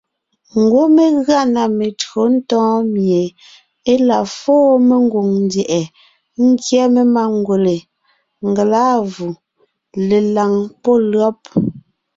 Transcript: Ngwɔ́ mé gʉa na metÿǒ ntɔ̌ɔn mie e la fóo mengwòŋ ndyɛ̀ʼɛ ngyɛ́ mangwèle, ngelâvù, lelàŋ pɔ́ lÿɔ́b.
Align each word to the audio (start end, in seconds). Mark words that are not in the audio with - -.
Ngwɔ́ 0.61 0.85
mé 0.95 1.05
gʉa 1.25 1.41
na 1.53 1.63
metÿǒ 1.77 2.21
ntɔ̌ɔn 2.35 2.77
mie 2.93 3.21
e 3.91 3.93
la 4.07 4.17
fóo 4.39 4.71
mengwòŋ 4.87 5.27
ndyɛ̀ʼɛ 5.43 5.79
ngyɛ́ 6.47 6.85
mangwèle, 7.13 7.77
ngelâvù, 8.49 9.27
lelàŋ 10.07 10.51
pɔ́ 10.83 10.95
lÿɔ́b. 11.11 11.37